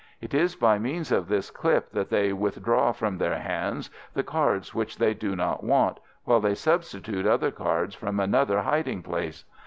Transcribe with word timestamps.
It 0.19 0.33
is 0.33 0.55
by 0.55 0.79
means 0.79 1.11
of 1.11 1.27
this 1.27 1.51
clip 1.51 1.91
that 1.91 2.09
they 2.09 2.33
withdraw 2.33 2.91
from 2.91 3.19
their 3.19 3.37
hands 3.37 3.91
the 4.15 4.23
cards 4.23 4.73
which 4.73 4.97
they 4.97 5.13
do 5.13 5.35
not 5.35 5.63
want, 5.63 5.99
while 6.25 6.39
they 6.39 6.55
substitute 6.55 7.27
other 7.27 7.51
cards 7.51 7.93
from 7.93 8.19
another 8.19 8.63
hiding 8.63 9.03
place. 9.03 9.45